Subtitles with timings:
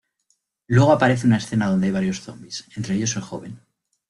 [0.65, 3.61] Luego aparece una escena donde hay varios zombies, entre ellos, el joven.